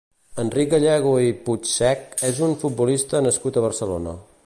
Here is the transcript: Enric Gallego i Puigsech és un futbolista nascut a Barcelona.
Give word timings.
Enric 0.43 0.71
Gallego 0.71 1.11
i 1.25 1.35
Puigsech 1.49 2.25
és 2.33 2.43
un 2.49 2.59
futbolista 2.65 3.25
nascut 3.29 3.61
a 3.63 3.69
Barcelona. 3.69 4.21